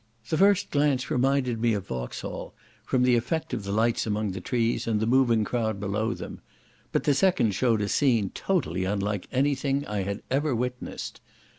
[0.29, 4.41] The first glance reminded me of Vauxhall, from the effect of the lights among the
[4.41, 6.41] trees, and the moving crowd below them;
[6.91, 11.21] but the second shewed a scene totally unlike any thing I had ever witnessed.